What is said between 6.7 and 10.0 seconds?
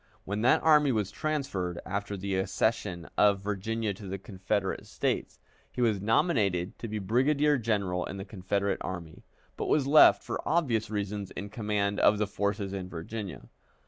to be brigadier general in the Confederate Army, but was